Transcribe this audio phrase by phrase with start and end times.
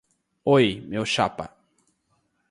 [0.55, 1.45] Oi, meu chapa